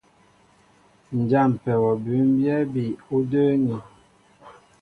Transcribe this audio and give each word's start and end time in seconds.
Ǹ 1.17 1.19
jâmpɛ 1.29 1.71
wɔ 1.81 1.91
bʉ́mbyɛ́ 2.03 2.59
bi 2.73 2.85
ú 3.15 3.17
də́ə́ŋí. 3.31 3.77